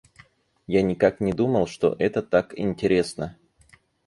Я 0.65 0.81
никак 0.81 1.19
не 1.19 1.31
думал, 1.31 1.67
что 1.67 1.95
это 1.99 2.23
так 2.23 2.57
интересно! 2.57 3.37